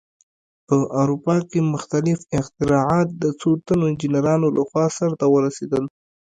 په 0.67 0.75
اروپا 1.01 1.35
کې 1.49 1.59
مختلف 1.73 2.19
اختراعات 2.39 3.07
د 3.23 3.25
څو 3.39 3.49
تنو 3.65 3.83
انجینرانو 3.91 4.47
لخوا 4.57 4.85
سرته 4.97 5.25
ورسېدل. 5.29 5.83